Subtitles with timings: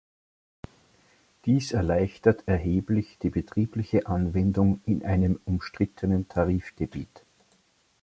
[1.45, 7.23] Dies erleichtert erheblich die betriebliche Anwendung in einem umstrittenen Tarifgebiet.